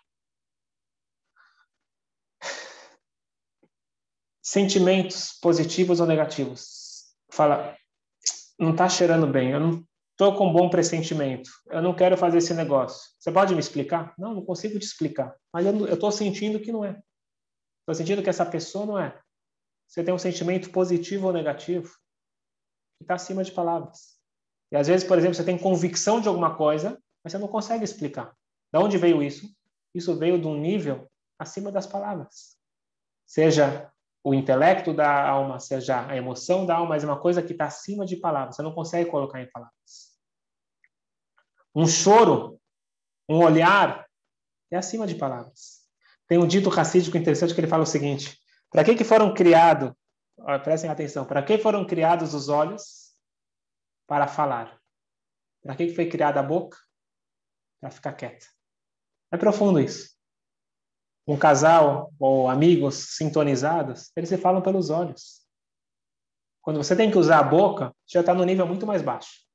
Sentimentos 4.50 5.38
positivos 5.42 6.00
ou 6.00 6.06
negativos. 6.06 7.04
Fala, 7.30 7.76
não 8.58 8.70
está 8.70 8.88
cheirando 8.88 9.26
bem, 9.26 9.50
eu 9.50 9.60
não 9.60 9.86
Estou 10.12 10.34
com 10.36 10.48
um 10.48 10.52
bom 10.52 10.68
pressentimento. 10.68 11.48
Eu 11.66 11.80
não 11.80 11.94
quero 11.94 12.16
fazer 12.16 12.38
esse 12.38 12.52
negócio. 12.52 13.08
Você 13.20 13.30
pode 13.30 13.54
me 13.54 13.60
explicar? 13.60 14.12
Não, 14.18 14.34
não 14.34 14.44
consigo 14.44 14.76
te 14.76 14.84
explicar. 14.84 15.32
Mas 15.52 15.64
eu 15.64 15.94
estou 15.94 16.10
sentindo 16.10 16.58
que 16.58 16.72
não 16.72 16.84
é. 16.84 17.00
Estou 17.82 17.94
sentindo 17.94 18.20
que 18.20 18.28
essa 18.28 18.44
pessoa 18.44 18.84
não 18.84 18.98
é. 18.98 19.16
Você 19.86 20.02
tem 20.02 20.12
um 20.12 20.18
sentimento 20.18 20.70
positivo 20.70 21.28
ou 21.28 21.32
negativo 21.32 21.88
que 22.96 23.04
está 23.04 23.14
acima 23.14 23.44
de 23.44 23.52
palavras. 23.52 24.18
E 24.72 24.76
às 24.76 24.88
vezes, 24.88 25.06
por 25.06 25.18
exemplo, 25.18 25.36
você 25.36 25.44
tem 25.44 25.56
convicção 25.56 26.20
de 26.20 26.26
alguma 26.26 26.56
coisa, 26.56 27.00
mas 27.22 27.32
você 27.32 27.38
não 27.38 27.46
consegue 27.46 27.84
explicar. 27.84 28.34
De 28.72 28.80
onde 28.80 28.98
veio 28.98 29.22
isso? 29.22 29.48
Isso 29.94 30.16
veio 30.16 30.40
de 30.40 30.48
um 30.48 30.58
nível 30.58 31.08
acima 31.38 31.70
das 31.70 31.86
palavras. 31.86 32.56
Seja 33.24 33.88
o 34.24 34.34
intelecto 34.34 34.92
da 34.92 35.28
alma, 35.28 35.58
seja 35.60 36.06
a 36.06 36.16
emoção 36.16 36.66
da 36.66 36.76
alma, 36.76 36.90
mas 36.90 37.04
é 37.04 37.06
uma 37.06 37.20
coisa 37.20 37.42
que 37.42 37.52
está 37.52 37.66
acima 37.66 38.04
de 38.04 38.16
palavras. 38.16 38.56
Você 38.56 38.62
não 38.62 38.74
consegue 38.74 39.10
colocar 39.10 39.40
em 39.40 39.50
palavras 39.50 40.08
um 41.78 41.86
choro, 41.86 42.60
um 43.28 43.36
olhar, 43.36 44.04
é 44.70 44.76
acima 44.76 45.06
de 45.06 45.14
palavras. 45.14 45.86
Tem 46.26 46.36
um 46.36 46.46
dito 46.46 46.68
racídico 46.68 47.16
interessante 47.16 47.54
que 47.54 47.60
ele 47.60 47.68
fala 47.68 47.84
o 47.84 47.86
seguinte: 47.86 48.36
para 48.68 48.84
que, 48.84 48.96
que 48.96 49.04
foram 49.04 49.32
criados, 49.32 49.92
prestem 50.64 50.90
atenção, 50.90 51.24
para 51.24 51.42
que 51.42 51.56
foram 51.58 51.86
criados 51.86 52.34
os 52.34 52.48
olhos? 52.48 53.08
Para 54.08 54.26
falar. 54.26 54.80
Para 55.62 55.76
que, 55.76 55.86
que 55.86 55.94
foi 55.94 56.08
criada 56.08 56.40
a 56.40 56.42
boca? 56.42 56.76
Para 57.80 57.90
ficar 57.90 58.12
quieta. 58.14 58.46
É 59.30 59.36
profundo 59.36 59.78
isso. 59.78 60.17
Um 61.28 61.36
casal 61.36 62.10
ou 62.18 62.48
amigos 62.48 63.16
sintonizados, 63.16 64.10
eles 64.16 64.30
se 64.30 64.38
falam 64.38 64.62
pelos 64.62 64.88
olhos. 64.88 65.46
Quando 66.62 66.78
você 66.78 66.96
tem 66.96 67.10
que 67.10 67.18
usar 67.18 67.40
a 67.40 67.42
boca, 67.42 67.94
já 68.06 68.20
está 68.20 68.32
no 68.32 68.44
nível 68.44 68.66
muito 68.66 68.86
mais 68.86 69.02
baixo. 69.02 69.46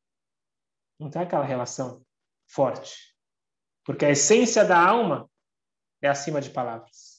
Não 0.99 1.09
tem 1.09 1.23
aquela 1.23 1.43
relação 1.43 2.05
forte. 2.47 3.15
Porque 3.83 4.05
a 4.05 4.11
essência 4.11 4.63
da 4.63 4.79
alma 4.79 5.27
é 6.01 6.07
acima 6.07 6.39
de 6.39 6.51
palavras. 6.51 7.13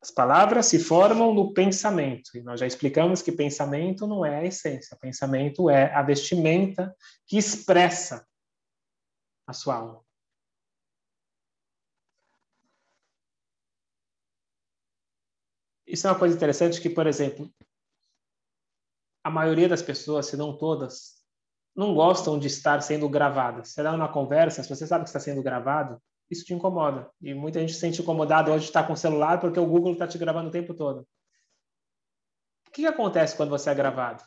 As 0.00 0.10
palavras 0.10 0.66
se 0.66 0.78
formam 0.78 1.32
no 1.32 1.54
pensamento. 1.54 2.36
E 2.36 2.42
nós 2.42 2.60
já 2.60 2.66
explicamos 2.66 3.22
que 3.22 3.32
pensamento 3.32 4.06
não 4.06 4.24
é 4.24 4.38
a 4.38 4.44
essência. 4.44 4.96
Pensamento 5.00 5.70
é 5.70 5.94
a 5.94 6.02
vestimenta 6.02 6.94
que 7.26 7.38
expressa 7.38 8.26
a 9.46 9.52
sua 9.52 9.76
alma. 9.76 10.04
Isso 15.86 16.06
é 16.06 16.10
uma 16.10 16.18
coisa 16.18 16.34
interessante 16.34 16.80
que, 16.80 16.88
por 16.88 17.06
exemplo, 17.06 17.50
a 19.22 19.30
maioria 19.30 19.68
das 19.68 19.82
pessoas, 19.82 20.26
se 20.26 20.36
não 20.36 20.56
todas, 20.56 21.14
não 21.74 21.94
gostam 21.94 22.38
de 22.38 22.46
estar 22.46 22.80
sendo 22.82 23.08
gravadas. 23.08 23.70
Você 23.70 23.82
dá 23.82 23.92
uma 23.92 24.12
conversa, 24.12 24.62
se 24.62 24.68
você 24.68 24.86
sabe 24.86 25.04
que 25.04 25.08
está 25.08 25.20
sendo 25.20 25.42
gravado, 25.42 26.00
isso 26.30 26.44
te 26.44 26.54
incomoda. 26.54 27.10
E 27.20 27.34
muita 27.34 27.60
gente 27.60 27.74
se 27.74 27.80
sente 27.80 28.00
incomodada 28.00 28.50
hoje 28.50 28.64
de 28.64 28.70
estar 28.70 28.86
com 28.86 28.92
o 28.92 28.96
celular 28.96 29.40
porque 29.40 29.58
o 29.58 29.66
Google 29.66 29.92
está 29.92 30.06
te 30.06 30.18
gravando 30.18 30.48
o 30.48 30.52
tempo 30.52 30.74
todo. 30.74 31.06
O 32.68 32.70
que 32.70 32.86
acontece 32.86 33.36
quando 33.36 33.50
você 33.50 33.70
é 33.70 33.74
gravado? 33.74 34.22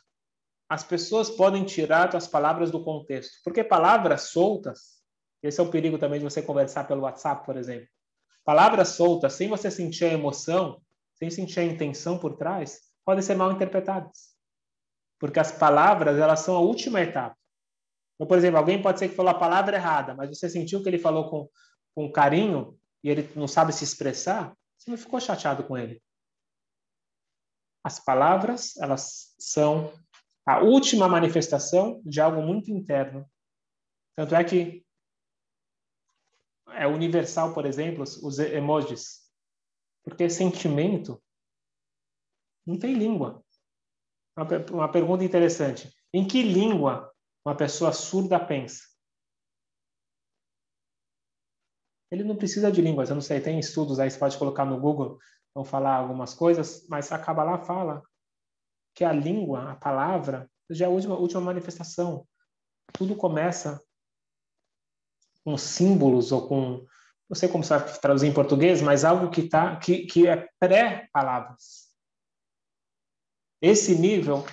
As 0.69 0.83
pessoas 0.83 1.29
podem 1.29 1.63
tirar 1.63 2.11
suas 2.11 2.27
palavras 2.27 2.71
do 2.71 2.83
contexto. 2.83 3.39
Porque 3.43 3.63
palavras 3.63 4.23
soltas, 4.23 5.01
esse 5.41 5.59
é 5.59 5.63
o 5.63 5.69
perigo 5.69 5.97
também 5.97 6.19
de 6.19 6.25
você 6.25 6.41
conversar 6.41 6.85
pelo 6.87 7.01
WhatsApp, 7.01 7.45
por 7.45 7.55
exemplo. 7.55 7.87
Palavras 8.43 8.89
soltas, 8.89 9.33
sem 9.33 9.47
você 9.47 9.69
sentir 9.69 10.05
a 10.05 10.13
emoção, 10.13 10.81
sem 11.17 11.29
sentir 11.29 11.59
a 11.59 11.63
intenção 11.63 12.17
por 12.17 12.35
trás, 12.35 12.79
podem 13.05 13.23
ser 13.23 13.35
mal 13.35 13.51
interpretadas 13.51 14.37
porque 15.19 15.39
as 15.39 15.51
palavras 15.51 16.17
elas 16.17 16.39
são 16.41 16.55
a 16.55 16.61
última 16.61 17.01
etapa. 17.01 17.37
Então, 18.15 18.27
por 18.27 18.37
exemplo, 18.37 18.57
alguém 18.57 18.81
pode 18.81 18.99
ser 18.99 19.09
que 19.09 19.15
falou 19.15 19.31
a 19.31 19.39
palavra 19.39 19.75
errada, 19.75 20.13
mas 20.15 20.29
você 20.29 20.49
sentiu 20.49 20.81
que 20.81 20.89
ele 20.89 20.99
falou 20.99 21.29
com, 21.29 21.49
com 21.95 22.11
carinho 22.11 22.77
e 23.03 23.09
ele 23.09 23.29
não 23.35 23.47
sabe 23.47 23.73
se 23.73 23.83
expressar, 23.83 24.55
você 24.77 24.89
não 24.89 24.97
ficou 24.97 25.19
chateado 25.19 25.63
com 25.63 25.77
ele. 25.77 26.01
As 27.83 27.99
palavras, 28.03 28.75
elas 28.77 29.35
são 29.39 29.93
a 30.45 30.59
última 30.59 31.07
manifestação 31.07 32.01
de 32.03 32.19
algo 32.19 32.41
muito 32.41 32.71
interno. 32.71 33.25
Tanto 34.15 34.35
é 34.35 34.43
que 34.43 34.85
é 36.73 36.87
universal, 36.87 37.53
por 37.53 37.65
exemplo, 37.65 38.03
os 38.03 38.39
emojis. 38.39 39.26
Porque 40.07 40.29
sentimento 40.29 41.21
não 42.65 42.79
tem 42.79 42.93
língua. 42.93 43.43
Uma, 44.71 44.89
pergunta 44.89 45.25
interessante. 45.25 45.93
Em 46.13 46.25
que 46.25 46.41
língua 46.41 47.13
uma 47.45 47.53
pessoa 47.53 47.91
surda 47.91 48.39
pensa? 48.39 48.83
Ele 52.09 52.23
não 52.23 52.37
precisa 52.37 52.71
de 52.71 52.81
línguas. 52.81 53.09
Eu 53.09 53.15
não 53.15 53.21
sei, 53.21 53.41
tem 53.41 53.59
estudos 53.59 53.99
aí, 53.99 54.09
você 54.09 54.17
pode 54.17 54.37
colocar 54.37 54.63
no 54.63 54.79
Google, 54.79 55.19
vão 55.53 55.65
falar 55.65 55.97
algumas 55.97 56.33
coisas, 56.33 56.87
mas 56.87 57.11
a 57.11 57.19
Kabbalah 57.19 57.65
fala 57.65 58.01
que 58.95 59.03
a 59.03 59.11
língua, 59.11 59.71
a 59.71 59.75
palavra, 59.75 60.49
já 60.69 60.85
é 60.85 60.87
a 60.87 60.91
última, 60.91 61.17
última 61.17 61.41
manifestação. 61.41 62.25
Tudo 62.93 63.13
começa 63.13 63.83
com 65.43 65.57
símbolos 65.57 66.31
ou 66.31 66.47
com 66.47 66.87
não 67.29 67.35
sei 67.35 67.49
como 67.49 67.63
vai 67.63 67.99
traduzir 67.99 68.27
em 68.27 68.33
português, 68.33 68.81
mas 68.81 69.03
algo 69.03 69.29
que 69.29 69.47
tá 69.47 69.75
que, 69.77 70.05
que 70.05 70.27
é 70.27 70.47
pré-palavras. 70.59 71.87
Esse 73.61 73.95
nível, 73.95 74.45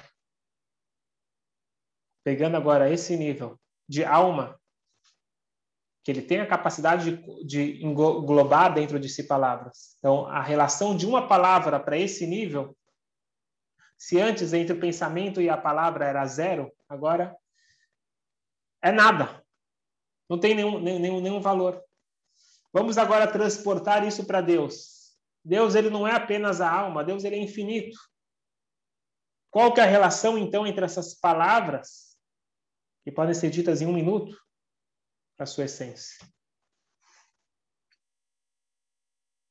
pegando 2.25 2.57
agora 2.57 2.91
esse 2.91 3.17
nível 3.17 3.59
de 3.89 4.05
alma, 4.05 4.59
que 6.03 6.11
ele 6.11 6.23
tem 6.23 6.41
a 6.41 6.47
capacidade 6.47 7.17
de, 7.17 7.47
de 7.47 7.85
englobar 7.85 8.75
dentro 8.75 8.99
de 8.99 9.09
si 9.09 9.27
palavras. 9.27 9.97
Então, 9.99 10.27
a 10.27 10.43
relação 10.43 10.97
de 10.97 11.07
uma 11.07 11.27
palavra 11.27 11.81
para 11.81 11.97
esse 11.97 12.27
nível, 12.27 12.77
se 13.97 14.21
antes 14.21 14.53
entre 14.53 14.75
o 14.75 14.81
pensamento 14.81 15.41
e 15.41 15.49
a 15.49 15.57
palavra 15.57 16.07
era 16.07 16.27
zero, 16.27 16.71
agora 16.89 17.35
é 18.83 18.93
nada. 18.93 19.43
Não 20.29 20.39
tem 20.39 20.55
nenhum, 20.55 20.79
nenhum, 20.79 21.21
nenhum 21.21 21.41
valor. 21.41 21.83
Vamos 22.75 22.99
agora 22.99 23.31
transportar 23.31 24.05
isso 24.05 24.27
para 24.27 24.41
Deus. 24.41 25.17
Deus 25.45 25.77
ele 25.77 25.91
não 25.91 26.09
é 26.09 26.11
apenas 26.11 26.61
a 26.61 26.69
alma, 26.69 27.05
Deus 27.05 27.23
ele 27.23 27.37
é 27.37 27.39
infinito. 27.39 27.97
Qual 29.49 29.73
que 29.73 29.81
é 29.81 29.85
a 29.85 29.87
relação 29.87 30.37
então 30.37 30.67
entre 30.67 30.85
essas 30.85 31.15
palavras 31.15 32.19
que 33.05 33.13
podem 33.13 33.33
ser 33.33 33.49
ditas 33.51 33.81
em 33.81 33.87
um 33.87 33.93
minuto 33.93 34.37
para 35.37 35.47
sua 35.47 35.67
essência? 35.67 36.27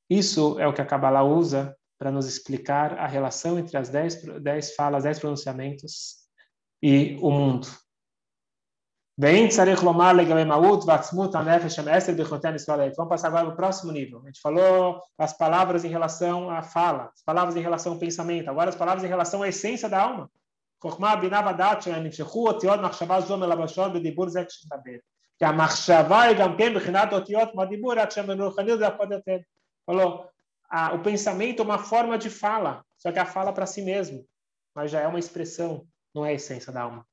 Isso 0.09 0.59
é 0.59 0.67
o 0.67 0.73
que 0.73 0.81
a 0.81 0.85
Kabbalah 0.85 1.23
usa 1.23 1.79
para 1.97 2.11
nos 2.11 2.27
explicar 2.27 2.99
a 2.99 3.07
relação 3.07 3.57
entre 3.57 3.77
as 3.77 3.87
dez, 3.87 4.21
dez 4.41 4.75
falas, 4.75 5.03
dez 5.03 5.17
pronunciamentos 5.17 6.27
e 6.81 7.15
o 7.21 7.31
mundo. 7.31 7.67
Vamos 12.95 13.09
passar 13.09 13.27
agora 13.27 13.45
para 13.45 13.53
o 13.53 13.55
próximo 13.55 13.91
nível. 13.91 14.21
A 14.23 14.25
gente 14.25 14.41
falou 14.41 14.99
as 15.19 15.37
palavras 15.37 15.85
em 15.85 15.87
relação 15.87 16.49
à 16.49 16.63
fala, 16.63 17.11
as 17.13 17.21
palavras 17.21 17.55
em 17.55 17.61
relação 17.61 17.93
ao 17.93 17.99
pensamento, 17.99 18.49
agora 18.49 18.69
as 18.69 18.75
palavras 18.75 19.03
em 19.03 19.07
relação 19.07 19.43
à 19.43 19.47
essência 19.47 19.87
da 19.87 20.01
alma. 20.01 20.31
Que 25.37 25.45
a 25.45 25.53
Falou, 29.85 30.27
o 30.93 30.99
pensamento 30.99 31.61
é 31.61 31.65
uma 31.65 31.77
forma 31.77 32.17
de 32.17 32.31
fala, 32.31 32.83
só 32.97 33.11
que 33.11 33.19
a 33.19 33.25
fala 33.25 33.51
é 33.51 33.53
para 33.53 33.67
si 33.67 33.83
mesmo, 33.83 34.25
mas 34.73 34.89
já 34.89 35.01
é 35.01 35.07
uma 35.07 35.19
expressão, 35.19 35.85
não 36.15 36.25
é 36.25 36.29
a 36.29 36.33
essência 36.33 36.73
da 36.73 36.81
alma. 36.81 37.05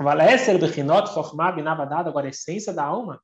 Valesser 0.00 0.58
bechinot 0.58 1.12
chokhmah 1.12 1.52
binabadad, 1.52 2.08
agora 2.08 2.26
a 2.26 2.30
essência 2.30 2.72
da 2.72 2.84
alma, 2.84 3.20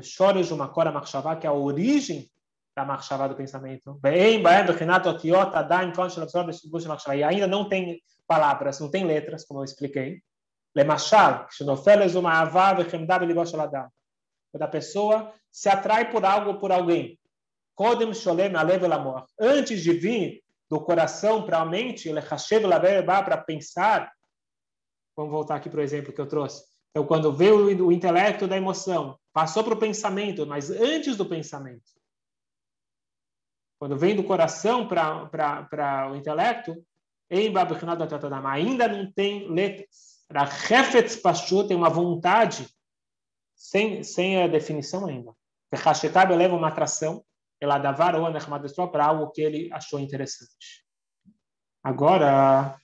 chores 0.00 0.46
de 0.46 0.54
uma 0.54 0.68
cora 0.68 0.90
machshavá, 0.90 1.36
que 1.36 1.46
é 1.46 1.50
a 1.50 1.52
origem 1.52 2.30
da 2.74 2.86
machshavá 2.86 3.28
do 3.28 3.36
pensamento. 3.36 4.00
E 7.14 7.22
ainda 7.22 7.46
não 7.46 7.68
tem 7.68 8.02
palavras, 8.26 8.80
não 8.80 8.90
tem 8.90 9.04
letras, 9.04 9.44
como 9.44 9.60
eu 9.60 9.64
expliquei. 9.64 10.22
Lemachal, 10.74 11.46
quando 14.50 14.62
a 14.62 14.68
pessoa 14.68 15.32
se 15.52 15.68
atrai 15.68 16.10
por 16.10 16.24
algo 16.24 16.50
ou 16.50 16.58
por 16.58 16.72
alguém. 16.72 17.18
Antes 19.38 19.82
de 19.82 19.92
vir 19.92 20.42
do 20.70 20.80
coração 20.80 21.44
para 21.44 21.58
a 21.58 21.66
mente, 21.66 22.10
para 23.06 23.36
pensar, 23.36 24.10
Vamos 25.16 25.32
voltar 25.32 25.56
aqui 25.56 25.68
para 25.68 25.80
o 25.80 25.82
exemplo 25.82 26.12
que 26.12 26.20
eu 26.20 26.26
trouxe. 26.26 26.64
Então, 26.90 27.06
quando 27.06 27.32
veio 27.32 27.86
o 27.86 27.92
intelecto 27.92 28.46
da 28.46 28.56
emoção, 28.56 29.18
passou 29.32 29.64
para 29.64 29.74
o 29.74 29.78
pensamento, 29.78 30.46
mas 30.46 30.70
antes 30.70 31.16
do 31.16 31.26
pensamento. 31.26 31.90
Quando 33.78 33.96
vem 33.96 34.14
do 34.14 34.24
coração 34.24 34.86
para 34.86 36.10
o 36.10 36.16
intelecto, 36.16 36.84
ainda 37.30 38.88
não 38.88 39.12
tem 39.12 39.48
letras. 39.52 40.24
Rachefetz 40.30 41.16
Pashu 41.16 41.66
tem 41.66 41.76
uma 41.76 41.90
vontade 41.90 42.68
sem, 43.54 44.02
sem 44.02 44.42
a 44.42 44.46
definição 44.46 45.06
ainda. 45.06 45.32
Rachetá 45.74 46.22
leva 46.24 46.54
uma 46.54 46.68
atração, 46.68 47.24
ela 47.60 47.78
dá 47.78 47.90
varona 47.90 48.38
para 48.92 49.06
algo 49.06 49.32
que 49.32 49.42
ele 49.42 49.72
achou 49.72 49.98
interessante. 49.98 50.83
Agora, 51.84 52.80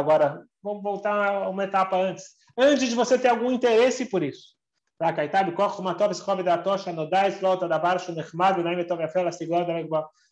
agora 0.00 0.42
vamos 0.62 0.82
voltar 0.82 1.50
uma 1.50 1.64
etapa 1.64 1.96
antes. 1.96 2.34
Antes 2.56 2.88
de 2.88 2.94
você 2.94 3.18
ter 3.18 3.28
algum 3.28 3.52
interesse 3.52 4.06
por 4.06 4.22
isso. 4.22 4.54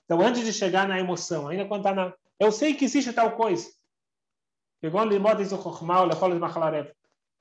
Então, 0.04 0.20
antes 0.20 0.44
de 0.44 0.52
chegar 0.52 0.88
na 0.88 0.98
emoção, 0.98 1.48
ainda 1.48 1.66
quando 1.66 1.80
está 1.80 1.94
na. 1.94 2.14
Eu 2.40 2.50
sei 2.50 2.72
que 2.72 2.86
existe 2.86 3.12
tal 3.12 3.32
coisa. 3.32 3.68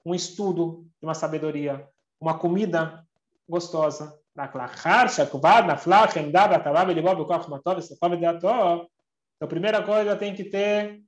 Um 0.06 0.14
estudo, 0.14 0.86
uma 1.02 1.14
sabedoria, 1.14 1.88
uma 2.20 2.38
comida 2.38 3.06
gostosa, 3.48 4.21
então, 9.36 9.48
a 9.48 9.50
primeira 9.50 9.84
coisa 9.84 10.16
tem 10.16 10.34
que 10.34 10.46
ter 10.46 11.02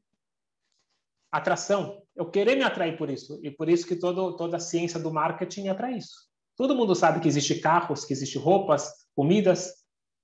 atração. 1.32 2.04
Eu 2.16 2.30
querer 2.30 2.56
me 2.56 2.64
atrair 2.64 2.98
por 2.98 3.10
isso. 3.10 3.40
E 3.44 3.50
por 3.50 3.70
isso 3.70 3.88
que 3.88 3.96
todo, 3.96 4.36
toda 4.36 4.58
a 4.58 4.60
ciência 4.60 5.00
do 5.00 5.12
marketing 5.12 5.68
é 5.68 5.74
para 5.74 5.92
isso. 5.92 6.30
Todo 6.56 6.76
mundo 6.76 6.96
sabe 6.96 7.20
que 7.20 7.28
existe 7.28 7.60
carros, 7.60 8.06
que 8.06 8.14
existe 8.14 8.38
roupas, 8.38 9.08
comidas. 9.16 9.74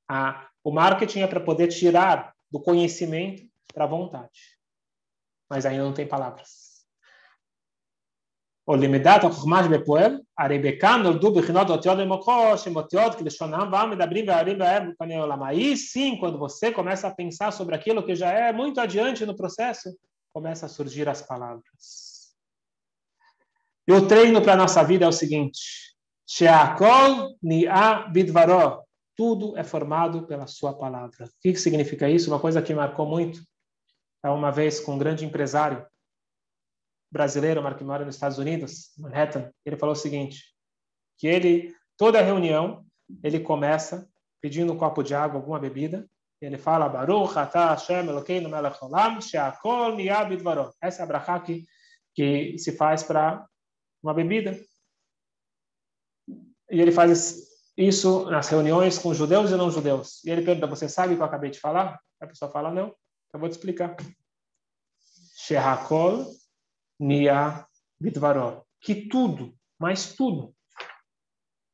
Ah, 0.07 0.47
o 0.63 0.71
marketing 0.71 1.21
é 1.21 1.27
para 1.27 1.39
poder 1.39 1.67
tirar 1.67 2.35
do 2.51 2.61
conhecimento 2.61 3.43
para 3.73 3.85
a 3.85 3.87
vontade. 3.87 4.57
Mas 5.49 5.65
ainda 5.65 5.83
não 5.83 5.93
tem 5.93 6.07
palavras. 6.07 6.68
או 8.68 8.76
למידת 8.76 9.24
החוכמה 9.24 9.64
שבפועל, 9.64 10.20
הרי 10.38 10.58
בכאן 10.58 11.00
נולדו 11.02 11.34
בחינות 11.34 11.70
אותיות 11.70 11.98
במוחו, 11.98 12.58
שהן 12.58 12.76
אותיות 12.76 13.14
כלשונם 13.14 13.68
ועם 13.72 13.90
מדברים 13.90 14.28
והערים 14.28 14.58
בהם 14.58 14.92
פני 14.98 15.16
עולם. 15.18 15.42
Aí 15.42 15.76
sim, 15.76 16.18
quando 16.20 16.38
você 16.38 16.72
começa 16.72 17.08
a 17.08 17.14
pensar 17.14 17.52
sobre 17.52 17.74
aquilo 17.74 18.02
que 18.06 18.14
já 18.14 18.30
é 18.30 18.52
muito 18.52 18.80
adiante 18.80 19.26
no 19.26 19.36
processo, 19.36 19.90
começa 20.32 20.66
a 20.66 20.68
surgir 20.68 21.08
as 21.08 21.20
palavras. 21.22 22.04
E 23.86 23.92
o 23.92 24.08
treino 24.08 24.40
para 24.40 24.54
a 24.54 24.56
nossa 24.56 24.82
vida 24.82 25.04
é 25.04 25.08
o 25.08 25.12
seguinte, 25.12 25.60
Sheakol 26.26 27.36
ni'a 27.42 28.08
bidvaró, 28.08 28.82
tudo 29.14 29.56
é 29.58 29.62
formado 29.62 30.26
pela 30.26 30.46
sua 30.46 30.72
palavra. 30.72 31.26
O 31.26 31.28
que 31.42 31.54
significa 31.56 32.08
isso? 32.08 32.30
Uma 32.30 32.40
coisa 32.40 32.62
que 32.62 32.74
marcou 32.74 33.06
muito, 33.06 33.40
é 34.24 34.30
uma 34.30 34.50
vez 34.50 34.80
com 34.80 34.94
um 34.94 34.98
grande 34.98 35.24
empresário, 35.24 35.86
brasileiro, 37.11 37.61
que 37.75 37.83
mora 37.83 38.05
nos 38.05 38.15
Estados 38.15 38.37
Unidos, 38.37 38.91
Manhattan, 38.97 39.51
ele 39.65 39.77
falou 39.77 39.93
o 39.93 39.97
seguinte, 39.97 40.43
que 41.17 41.27
ele, 41.27 41.73
toda 41.97 42.21
reunião, 42.21 42.85
ele 43.23 43.39
começa 43.39 44.07
pedindo 44.41 44.71
um 44.71 44.77
copo 44.77 45.03
de 45.03 45.13
água, 45.13 45.39
alguma 45.39 45.59
bebida, 45.59 46.07
ele 46.41 46.57
fala, 46.57 46.87
Baruch 46.87 47.37
atah 47.37 47.71
Hashem 47.71 48.07
Elokeinu 48.07 48.49
melech 48.49 48.77
olam, 48.81 49.19
she'akol 49.19 49.95
niyah 49.95 50.23
bidvaro. 50.23 50.73
Essa 50.81 51.01
é 51.01 51.03
a 51.03 51.05
brachá 51.05 51.39
que, 51.41 51.65
que 52.15 52.57
se 52.57 52.71
faz 52.71 53.03
para 53.03 53.45
uma 54.01 54.13
bebida. 54.13 54.57
E 56.71 56.79
ele 56.79 56.93
faz 56.93 57.49
isso 57.75 58.29
nas 58.29 58.47
reuniões 58.47 58.97
com 58.97 59.13
judeus 59.13 59.51
e 59.51 59.55
não 59.55 59.69
judeus. 59.69 60.23
E 60.23 60.29
ele 60.29 60.43
pergunta, 60.43 60.67
você 60.67 60.87
sabe 60.87 61.13
o 61.13 61.17
que 61.17 61.21
eu 61.21 61.25
acabei 61.25 61.49
de 61.49 61.59
falar? 61.59 61.99
A 62.21 62.27
pessoa 62.27 62.49
fala, 62.49 62.71
não. 62.71 62.95
Eu 63.33 63.39
vou 63.39 63.49
te 63.49 63.53
explicar. 63.53 63.97
She'akol 65.35 66.25
Nia 66.99 67.65
Vidvaró. 67.99 68.63
Que 68.81 69.07
tudo, 69.07 69.53
mas 69.77 70.13
tudo, 70.13 70.53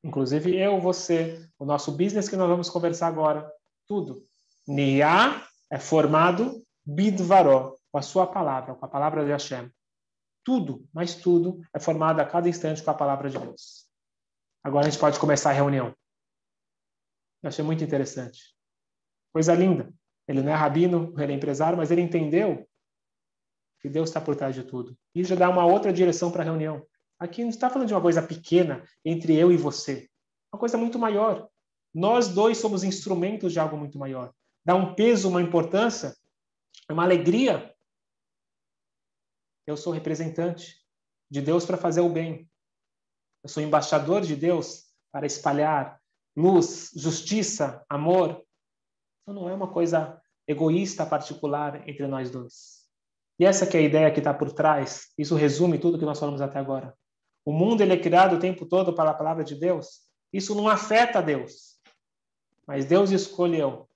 Inclusive 0.05 0.55
eu, 0.55 0.79
você, 0.79 1.49
o 1.57 1.65
nosso 1.65 1.91
business 1.91 2.29
que 2.29 2.35
nós 2.35 2.47
vamos 2.47 2.69
conversar 2.69 3.07
agora, 3.07 3.51
tudo. 3.87 4.23
Nia 4.67 5.43
é 5.71 5.79
formado 5.79 6.63
bidvaró, 6.85 7.75
com 7.91 7.97
a 7.97 8.03
sua 8.03 8.27
palavra, 8.27 8.75
com 8.75 8.85
a 8.85 8.87
palavra 8.87 9.25
de 9.25 9.31
Hashem. 9.31 9.67
Tudo, 10.43 10.87
mas 10.93 11.15
tudo 11.15 11.59
é 11.73 11.79
formado 11.79 12.19
a 12.19 12.25
cada 12.25 12.47
instante 12.47 12.83
com 12.83 12.91
a 12.91 12.93
palavra 12.93 13.31
de 13.31 13.39
Deus. 13.39 13.87
Agora 14.63 14.85
a 14.85 14.89
gente 14.91 14.99
pode 14.99 15.19
começar 15.19 15.49
a 15.49 15.53
reunião. 15.53 15.87
Eu 17.41 17.47
achei 17.47 17.65
muito 17.65 17.83
interessante. 17.83 18.55
Coisa 19.33 19.55
linda. 19.55 19.91
Ele 20.27 20.43
não 20.43 20.51
é 20.51 20.55
rabino, 20.55 21.15
ele 21.17 21.33
é 21.33 21.35
empresário, 21.35 21.79
mas 21.79 21.89
ele 21.89 22.01
entendeu 22.01 22.63
que 23.85 23.89
Deus 23.89 24.09
está 24.09 24.19
por 24.19 24.35
trás 24.35 24.55
de 24.55 24.63
tudo. 24.63 24.97
E 25.13 25.23
já 25.23 25.35
dá 25.35 25.47
uma 25.47 25.63
outra 25.63 25.93
direção 25.93 26.31
para 26.31 26.41
a 26.41 26.45
reunião. 26.45 26.83
Aqui 27.19 27.43
não 27.43 27.51
está 27.51 27.69
falando 27.69 27.87
de 27.87 27.93
uma 27.93 28.01
coisa 28.01 28.19
pequena 28.19 28.83
entre 29.05 29.35
eu 29.35 29.51
e 29.51 29.57
você. 29.57 30.09
Uma 30.51 30.59
coisa 30.59 30.75
muito 30.75 30.97
maior. 30.97 31.47
Nós 31.93 32.27
dois 32.27 32.57
somos 32.57 32.83
instrumentos 32.83 33.53
de 33.53 33.59
algo 33.59 33.77
muito 33.77 33.99
maior. 33.99 34.33
Dá 34.65 34.73
um 34.73 34.95
peso, 34.95 35.29
uma 35.29 35.39
importância, 35.39 36.15
uma 36.89 37.03
alegria. 37.03 37.75
Eu 39.67 39.77
sou 39.77 39.93
representante 39.93 40.83
de 41.29 41.39
Deus 41.39 41.63
para 41.63 41.77
fazer 41.77 42.01
o 42.01 42.09
bem. 42.09 42.49
Eu 43.43 43.49
sou 43.49 43.61
embaixador 43.61 44.21
de 44.21 44.35
Deus 44.35 44.85
para 45.11 45.27
espalhar 45.27 46.01
luz, 46.35 46.89
justiça, 46.95 47.85
amor. 47.87 48.43
Então 49.21 49.35
não 49.35 49.47
é 49.47 49.53
uma 49.53 49.71
coisa 49.71 50.19
egoísta 50.47 51.05
particular 51.05 51.87
entre 51.87 52.07
nós 52.07 52.31
dois. 52.31 52.84
E 53.37 53.45
essa 53.45 53.67
que 53.67 53.75
é 53.75 53.79
a 53.79 53.83
ideia 53.83 54.11
que 54.11 54.19
está 54.19 54.33
por 54.33 54.51
trás. 54.51 55.11
Isso 55.17 55.35
resume 55.35 55.77
tudo 55.77 55.99
que 55.99 56.05
nós 56.05 56.19
falamos 56.19 56.41
até 56.41 56.57
agora. 56.57 56.93
O 57.43 57.51
mundo 57.51 57.81
ele 57.81 57.93
é 57.93 57.99
criado 57.99 58.35
o 58.35 58.39
tempo 58.39 58.65
todo 58.65 58.95
pela 58.95 59.13
palavra 59.13 59.43
de 59.43 59.55
Deus. 59.55 60.01
Isso 60.31 60.55
não 60.55 60.67
afeta 60.67 61.21
Deus. 61.21 61.75
Mas 62.65 62.85
Deus 62.85 63.11
escolheu 63.11 63.87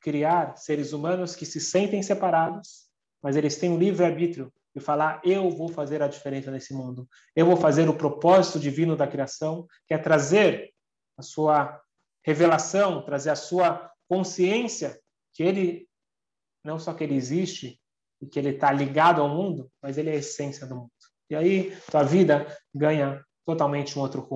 criar 0.00 0.56
seres 0.56 0.92
humanos 0.92 1.34
que 1.34 1.46
se 1.46 1.60
sentem 1.60 2.02
separados, 2.02 2.88
mas 3.22 3.36
eles 3.36 3.56
têm 3.56 3.70
um 3.70 3.78
livre-arbítrio 3.78 4.52
de 4.74 4.80
falar: 4.80 5.20
eu 5.24 5.50
vou 5.50 5.68
fazer 5.68 6.02
a 6.02 6.08
diferença 6.08 6.50
nesse 6.50 6.74
mundo. 6.74 7.08
Eu 7.34 7.46
vou 7.46 7.56
fazer 7.56 7.88
o 7.88 7.96
propósito 7.96 8.60
divino 8.60 8.94
da 8.94 9.06
criação, 9.06 9.66
que 9.86 9.94
é 9.94 9.98
trazer 9.98 10.72
a 11.16 11.22
sua 11.22 11.80
revelação, 12.22 13.02
trazer 13.02 13.30
a 13.30 13.36
sua 13.36 13.90
consciência 14.08 15.00
que 15.32 15.42
ele 15.42 15.88
não 16.62 16.78
só 16.78 16.94
que 16.94 17.04
ele 17.04 17.14
existe 17.14 17.80
e 18.24 18.26
que 18.26 18.38
ele 18.38 18.50
está 18.50 18.72
ligado 18.72 19.20
ao 19.20 19.28
mundo, 19.28 19.70
mas 19.82 19.98
ele 19.98 20.10
é 20.10 20.14
a 20.14 20.16
essência 20.16 20.66
do 20.66 20.74
mundo. 20.76 20.90
E 21.30 21.36
aí 21.36 21.76
tua 21.90 22.02
vida 22.02 22.46
ganha 22.74 23.22
totalmente 23.44 23.98
um 23.98 24.02
outro 24.02 24.22
rumo. 24.22 24.32